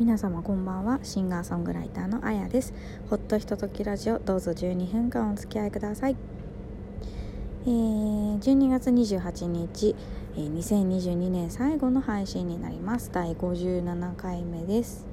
[0.00, 1.00] 皆様こんばんは。
[1.02, 2.72] シンガーソングライターのあやです。
[3.10, 6.16] ほっとひとときラジオどうぞ12分間お付き合いください、
[7.64, 9.94] えー、12月28日、
[10.34, 13.10] えー、2022年最後の配信になります。
[13.12, 15.06] 第57回目です。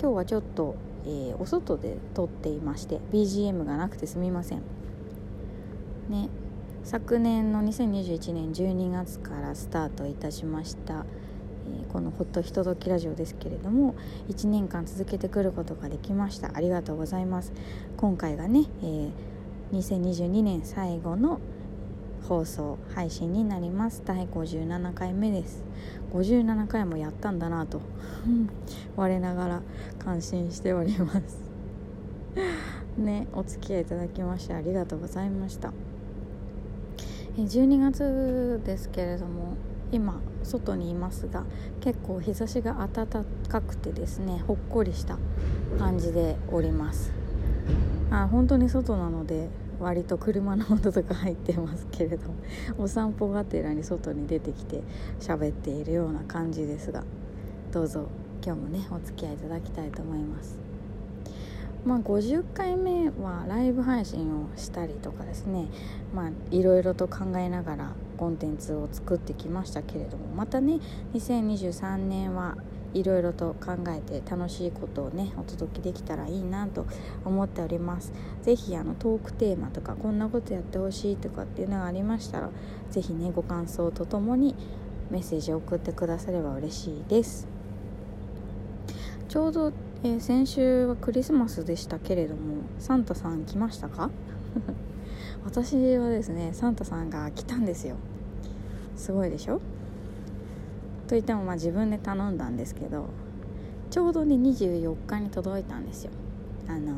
[0.00, 4.62] 今日はちょっと、えー、お外で撮っていまして BGM がなくてすみません。
[6.08, 6.28] ね
[6.84, 11.04] 昨年の2021年12月からスタートいたしました
[11.92, 13.94] この「ほっとひとときラジオ」ですけれども
[14.28, 16.50] 1年間続けてくることができました。
[16.54, 17.52] ありがとうございます。
[17.96, 19.10] 今回がね、え、
[19.72, 21.40] 2022年最後の
[22.28, 24.02] 放送配信になります。
[24.04, 25.64] 第57回目です。
[26.12, 27.80] 57回もやったんだなと
[28.96, 29.62] 我ながら
[29.98, 31.48] 感心しております。
[32.98, 35.72] ねお付き合いいただきましてありがとうございました。
[37.36, 39.54] 12月ですけれども
[39.92, 41.44] 今外にいますが
[41.80, 43.06] 結構日差しが暖
[43.48, 45.18] かくてですねほっこりした
[45.78, 47.12] 感じでおります。
[48.10, 49.48] あ本当に外なので
[49.80, 52.30] 割と車の音とか入ってますけれど
[52.78, 54.82] お散歩がてらに外に出てきて
[55.20, 57.04] 喋っているような感じですが
[57.70, 58.08] どうぞ
[58.44, 60.58] 今日もねお付き合いいただきたいと思います。
[61.84, 65.68] まあ、50回目はライブ配信をしたりとかですね
[66.14, 70.80] まあいろいろと考えながらコンテンツを作ってきましたけれどもまたね
[71.14, 72.56] 2023年は
[72.94, 76.86] いろいろと考えて楽しいことをねお届けできたらいいなと
[77.24, 78.12] 思っております。
[78.42, 82.50] 是非あのトークテーマとかこんなことやってほしいとかっていうのがありましたら
[82.90, 84.54] 是非ねご感想とともに
[85.10, 87.46] メッセージを送ってくだされば嬉しいです。
[89.28, 89.72] ちょうど、
[90.04, 94.10] えー、先週はクリスマスでしたけれどもサンタさん来ましたか？
[95.44, 97.96] 私はですねサンタさんが来たんですよ。
[98.96, 99.60] すごいでしょ？
[101.08, 103.06] といってもまあ自分で頼んだんですけど
[103.90, 106.12] ちょうどね24日に届いたんですよ。
[106.68, 106.94] あの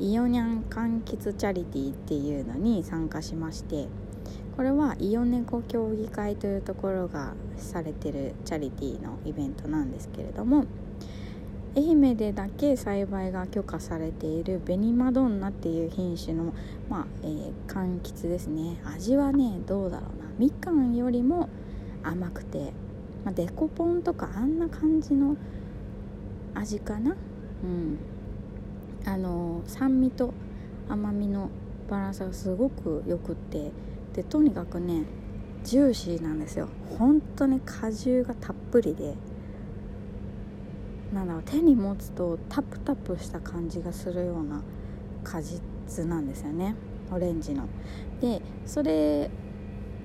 [0.00, 3.86] イオニャン柑橘チャリティっていうのに参加しまして
[4.56, 10.64] これはイオネコ協議会というところがされてるチャリティーのイベントなんですけれども
[11.76, 16.54] 愛媛でだけ栽培が許可されているベニマドンナっていう品種の、
[16.88, 18.80] まあえー、柑橘ですね。
[18.84, 20.26] 味はねどうだろうな。
[20.38, 21.48] みかんよりも
[22.04, 22.72] 甘くて、
[23.24, 25.36] まあ、デコポンとかあんな感じの
[26.54, 27.16] 味かな。
[27.64, 27.98] うん。
[29.04, 30.32] あの酸味と
[30.88, 31.50] 甘みの
[31.90, 33.72] バランスがすごくよくって
[34.14, 35.04] でとにかくね
[35.64, 36.68] ジューシーなんですよ。
[36.98, 39.16] 本当に果汁がたっぷりで。
[41.14, 44.60] なんだろう手に持つとタプタプした感じがするような
[45.22, 46.74] 果実なんですよね
[47.10, 47.66] オレンジの。
[48.20, 49.30] でそれ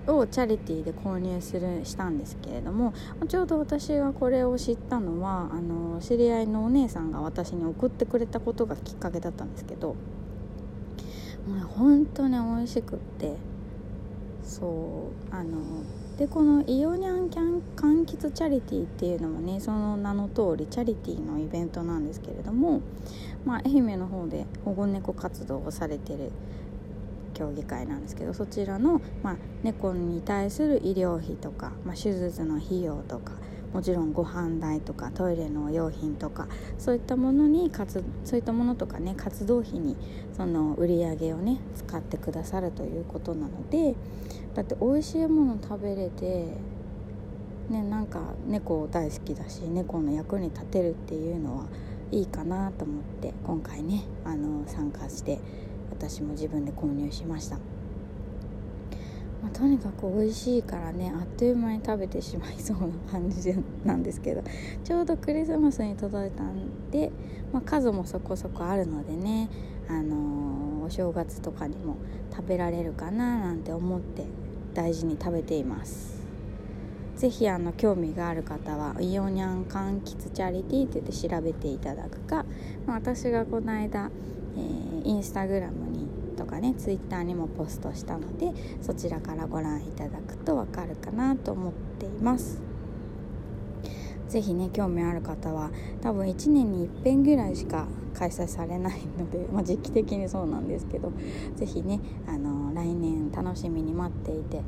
[0.08, 2.94] をチャリティーで購入するしたんですけれども
[3.28, 9.96] ちょうど私がこれを知ったのはあの知り合いのお姉さんが私に送ってくれたことがきっかけだったんですけども
[11.54, 13.36] うね本当に美味しくって
[14.44, 15.58] そうあの
[16.20, 22.82] でこのイオニャンキャン柑橘チャリティーっていうのもねその名の通りチャリティーのイベントなんですけれども、
[23.46, 26.34] まあ、愛媛の方で保護猫活動をされてる
[27.34, 33.32] 協議会なんですけどそちらの、まあ、猫に対する医療費とか、まあ、手術の費用とか
[33.74, 36.48] もちろんご飯代とかトイレの用品とか
[36.78, 39.96] そういったものに活そういったものとかね活動費に
[40.36, 43.96] その売り上げをね使ってくださるということなので
[44.56, 46.48] だって美味しいもの食べれて
[47.70, 51.66] ねなんか猫大好きだし猫の役に立てるっていうのは
[52.12, 55.40] いいかなと思って今回ねあの参加して
[55.92, 57.60] 私も自分で購入しました、
[59.42, 63.54] まあ、とにかく美味しいからねあっという間に食べてしまいそうな感じ
[63.86, 64.44] なんですけど
[64.84, 67.12] ちょうどクリスマスに届いたんで、
[67.54, 69.50] まあ、数もそこそこあるのでね
[69.88, 71.96] あのー、お正月とかにも
[72.32, 74.26] 食べられるかななんて思って
[74.74, 76.20] 大事に食べています。
[77.20, 82.46] 是非あの興味がある方はイオニャン柑橘チャリティーって言って調べていただくか、
[82.88, 84.10] まあ、私がこの間、
[84.56, 85.89] えー、インスタグラム
[86.40, 92.62] とかねツイッターにもポストしたのでそちらからご覧いただくと分かるかなと思っています。
[94.30, 95.72] 是非ね興味ある方は
[96.02, 101.12] 多分1年に1遍ぐらいしか開催されないので、 まあ、時期的にそうなんですけど
[101.56, 104.62] 是非ねあの来年楽しみに待っていて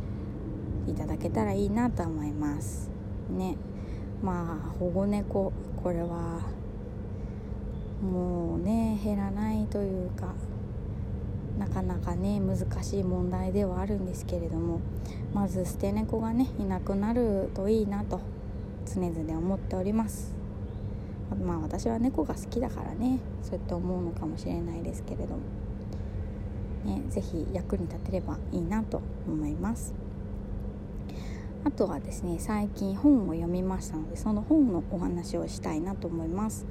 [0.88, 2.89] いただけたらいいなと思います。
[3.29, 3.56] ね。
[4.21, 6.41] まあ保護猫これは
[8.01, 10.33] もうね減らないというか
[11.62, 14.81] なかなかね難しい問題ではあるんですけれども
[15.31, 18.19] まず捨て猫がねいなくなるといいなと
[18.92, 20.34] 常々思っております。
[21.46, 25.42] まあ私は猫が好きだからねそうやって思うのかもしれないですけれども
[26.84, 29.94] ね是非役に立てればいいなと思います。
[31.64, 36.66] あとはですね最近本を読みましたのでその本のお話をしたいなと思います、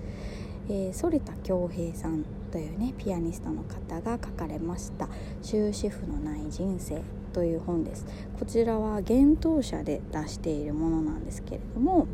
[0.69, 2.25] えー、反田恭平さん。
[2.51, 5.09] というねピアニストの方が書かれました
[5.43, 7.03] 「終止符のない人生」
[7.33, 8.07] という本です
[8.39, 12.07] こちらは幻冬舎で出しているものなんですけれども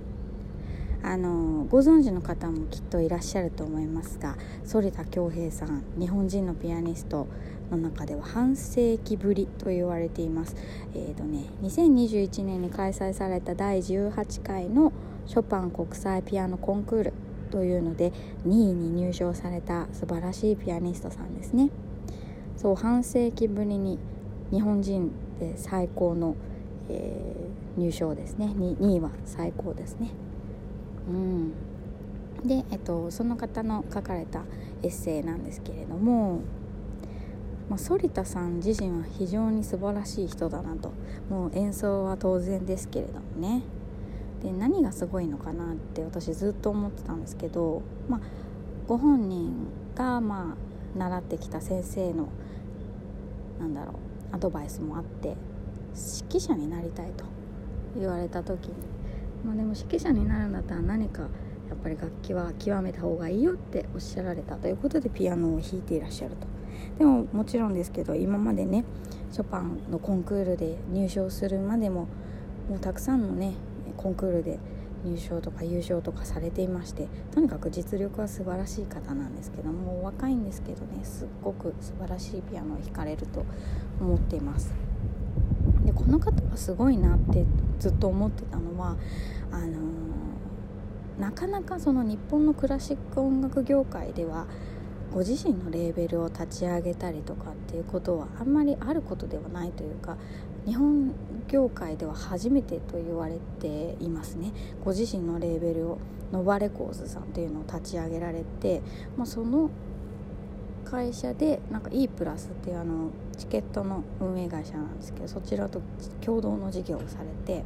[1.02, 4.36] あのご存知の方もきっといらっしゃると思いますが
[4.70, 7.26] 反田恭平さん日本人のピアニスト
[7.70, 10.54] の中では半世紀ぶりと言われています。
[10.94, 14.92] えーとね、2021年に開催された第18回の
[15.26, 17.12] ショパン国際ピアノコンクール
[17.56, 18.12] というので
[18.46, 21.70] 2位に入賞された素晴らしいピアニストさんですね。
[22.54, 23.98] そう半世紀ぶりに
[24.50, 25.10] 日本人
[25.40, 26.36] で最高の、
[26.90, 30.10] えー、入賞ですね 2, 2位は最高ですね。
[31.08, 31.52] うん
[32.44, 34.42] で、えっと、その方の書かれた
[34.82, 36.40] エッセイなんですけれども
[37.70, 40.92] まあ、反田さん自身は非常に素晴らしい人だなと
[41.30, 43.62] もう演奏は当然ですけれどもね
[44.46, 48.20] で何がすごいのかなって私ずっと思ってたんですけど、まあ、
[48.86, 49.52] ご本人
[49.96, 50.56] がま
[50.94, 52.28] あ習ってきた先生の
[53.58, 53.94] なんだろ
[54.32, 55.36] うアドバイスもあって
[56.28, 57.24] 指揮者になりたいと
[57.98, 58.74] 言われた時に、
[59.44, 61.28] まあ、でも指揮者になるんだったら何かや
[61.74, 66.46] っぱり楽器は極めた方がいいよっておっしゃられたということでピアノを弾いていらっしゃると。
[66.98, 68.84] でももちろんですけど今までね
[69.32, 72.06] ショパンのコンクールで入賞するまでも
[72.68, 73.54] もうたくさんのね
[74.06, 74.60] コンクールで
[75.04, 83.44] 入賞とか優勝とかされていましてとにかく実力は素晴らしい方なんですけども若いんですけどねすっごく素晴らしいピアノを弾かれると
[84.00, 84.72] 思っています。
[85.84, 87.44] でこの方はすごいなって
[87.80, 88.96] ずっと思ってたのは
[89.50, 94.46] あのー、なかなかその日本のクラシック音楽業界では
[95.12, 100.16] ご自身のレーベルを立ち上げたりとかっていうことはあんまりあることではないというか
[100.66, 101.12] 日本
[101.48, 104.52] 業界では初めてと言われていますね。
[104.84, 105.98] ご自身のレーベルを
[106.32, 108.82] ノバレコーズさんっていうのを立ち上げられて、
[109.16, 109.70] まあ、その
[110.84, 115.82] 会社でなんか E プラスっていうあのチケットの運営会社なんですけどそちらと
[116.20, 117.64] 共同の事業をされて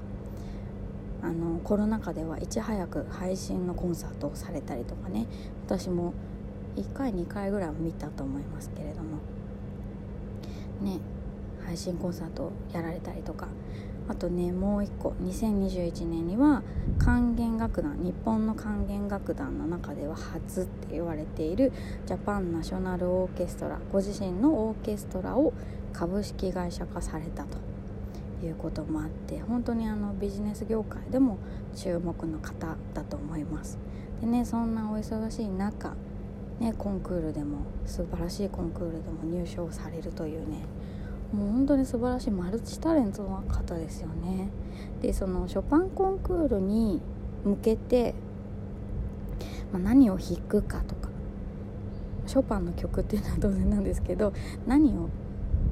[1.23, 5.27] あのコロナ禍ではいち早く配信のコンサートをされたりとかね。
[5.67, 6.15] 私も
[6.77, 9.19] 1回2回ぐらいは見たと思いますけれども。
[10.81, 11.01] ね。
[11.71, 13.47] 配信コンサートやられたりとか。
[14.09, 15.11] あとねもう一個。
[15.23, 16.65] 2021年には
[16.99, 21.73] 管弦楽団日本の管弦楽団の中では初って言われている
[22.07, 25.53] ジャパンナショナルオーケストラご自身のオーケストラを
[25.93, 27.59] 株式会社化されたと。
[28.43, 31.37] いうこともあって本当にあのビジネス業界でも
[31.77, 33.79] 注目の方だと思います。
[34.23, 35.95] でねそんなお忙しい中
[36.61, 40.59] ね、コンクールでも素晴らしいコンクールでも入賞されるというね
[41.33, 44.49] もう本当に素晴らしいマルチタレントの方ですよね。
[45.01, 47.01] でそのショパンコンクールに
[47.45, 48.15] 向けて、
[49.73, 51.09] まあ、何を弾くかとか
[52.27, 54.33] ショパンの曲っていうのは当然なんですけど
[54.67, 55.09] 何を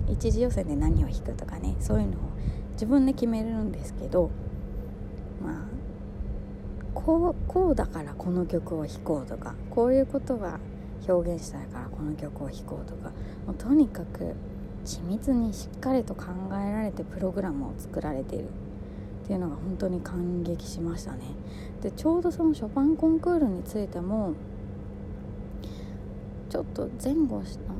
[0.08, 2.16] 一次予選で何を弾くとかねそういうのを
[2.72, 4.30] 自分で決めるんですけど
[5.44, 5.54] まあ
[6.94, 10.58] こうこうだからこの曲を弾こうとかこういうことが
[11.06, 13.10] 表現したいからこの曲を弾こうとか
[13.46, 14.34] もうとにかく
[14.88, 18.44] 緻密にしっかりと考えられてプログラムを作られている
[19.24, 21.18] っていうのが本当に感激しましたね。
[21.82, 24.32] でちょうどそのショパンコンクールについても
[26.48, 27.74] ちょっと前後した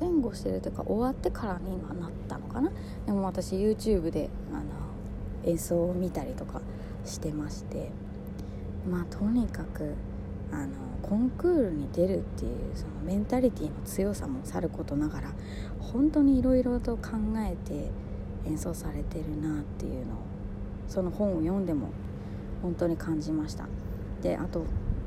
[0.00, 2.70] 前後してるというか終わってからにはなったのかな？
[3.04, 4.62] でも私 YouTube であの
[5.44, 6.60] 演奏を見たりとか
[7.04, 7.90] してまして。
[8.90, 9.94] まあとにかく
[10.52, 15.32] あのコンクールに出るっていうそのメンタリティーの強さもさることながら
[15.80, 17.90] 本当にいろいろと考えて
[18.46, 20.16] 演奏されてるなっていうのを
[20.88, 21.88] その本を読んでも
[22.62, 23.66] 本当に感じました。
[24.22, 24.64] であと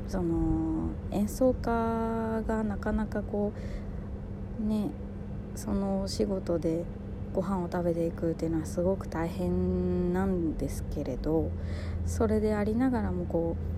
[0.08, 3.52] その演奏家がなかなかこ
[4.60, 4.90] うね
[5.54, 6.84] そのお仕事で
[7.32, 11.50] ご飯を食べていくっていうのはすごく大変なんですけれど
[12.06, 13.75] それでありながらもこう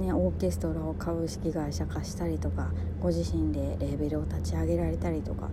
[0.00, 5.48] ね、オーケストラを株式会社化したりとかご自身でレーベルを立ち上げられたりとか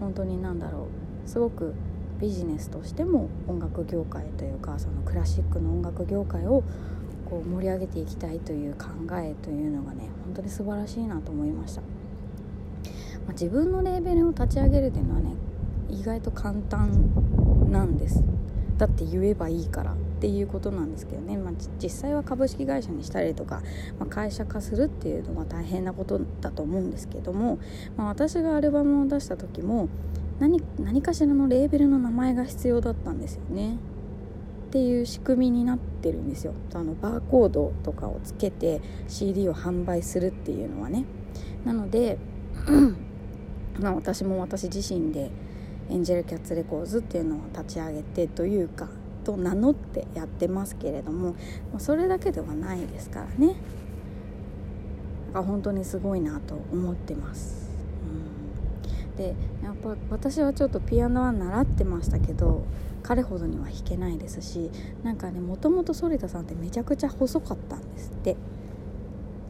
[0.00, 0.88] 本当に何だろ
[1.24, 1.74] うすごく
[2.20, 6.62] ビジネスとしても音楽業界というかそのクラシックの音楽業界を
[7.28, 11.86] こう盛り上げていきたいという考えというのがね本当に素晴らしいなと思いました、ま
[13.30, 15.34] あ、自分のレーベルを立ち上げるというのはね
[15.88, 18.22] 意外と簡単なんです。
[18.78, 21.52] だって言えばいいからっていうことなんですけどね、まあ、
[21.82, 23.62] 実際は株式会社にしたりとか、
[23.98, 27.58] まあ、会社化するっていうのは大変なことだと思うんですけども、
[27.96, 29.88] まあ、私がアルバムを出した時も
[30.38, 33.76] 何何かしらのレーベルの名前が必要だったんですよね。
[33.76, 36.54] っていう仕組みになってるんですよ。
[36.74, 41.04] あのバーコードとかをつけて CD を販売するっていうのはね。
[41.64, 42.18] なので
[43.78, 45.30] まあ私も私自身で
[45.90, 48.88] エンジェルキャッツレコーズっていうのを立ち上げてというか
[49.24, 51.36] と名乗ってやってますけれども
[51.78, 53.54] それだけではないですからね。
[55.28, 57.70] だから本当にすごいなと思ってます、
[59.06, 62.66] うん、でやっぱ私はちょっとピアノは習ってましたけど
[63.02, 64.70] 彼ほどには弾けないですし
[65.02, 68.36] なんかねもともと反田さんってめちゃくちゃ細かったんですって。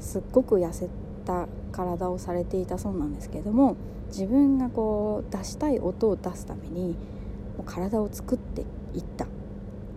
[0.03, 0.89] すっごく痩せ
[1.25, 3.77] た体をされていたそうなんですけども
[4.09, 6.97] 自分がこう出したい音を出すために
[7.57, 8.63] もう体を作って
[8.95, 9.29] いったっ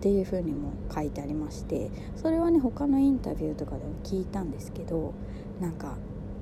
[0.00, 5.14] ていう風にも書いてありましてそれはね他のインタビューとかでも聞いたんですけど
[5.60, 5.96] なんか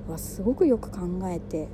[0.07, 0.99] わすごくよく考
[1.29, 1.67] えて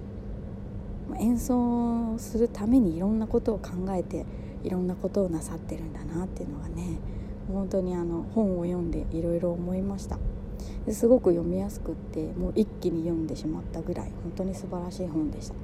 [1.20, 4.26] 演奏するためにいろんなことを考えて
[4.64, 7.00] いろんなことをなさってるんだなっていうのがね
[7.52, 10.18] 本当にあの本を読んでいろいろ思いました。
[10.86, 15.56] ですごく読みやすくってもう一気に読んでしまったぐらい本当に素晴らしい本でした、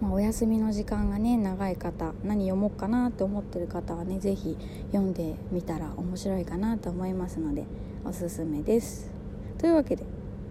[0.00, 4.56] まあ、お休みの時間がね長い方何読もうかなと思ってる方はね是非
[4.92, 7.64] 読んでみたら面白いかなと思いますので
[8.04, 9.10] おすすめです。
[9.58, 10.04] というわけで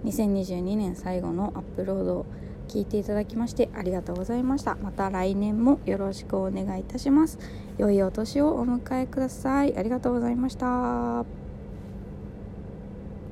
[0.03, 2.25] 2022年最後のアップロードを
[2.67, 4.75] 聞いていただきましてありがとうございました。
[4.75, 7.39] また来年もよろしくお願いいたします。
[7.77, 9.77] 良いお年をお迎えください。
[9.77, 11.46] ありがとうございました。